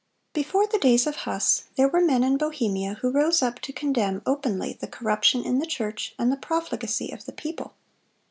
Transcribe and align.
Before 0.33 0.65
the 0.65 0.79
days 0.79 1.05
of 1.05 1.15
Huss, 1.15 1.65
there 1.75 1.87
were 1.87 2.01
men 2.01 2.23
in 2.23 2.35
Bohemia 2.35 2.95
who 2.95 3.11
rose 3.11 3.43
up 3.43 3.59
to 3.59 3.71
condemn 3.71 4.23
openly 4.25 4.73
the 4.73 4.87
corruption 4.87 5.43
in 5.45 5.59
the 5.59 5.67
church 5.67 6.15
and 6.17 6.31
the 6.31 6.37
profligacy 6.37 7.11
of 7.13 7.25
the 7.25 7.31
people. 7.33 7.75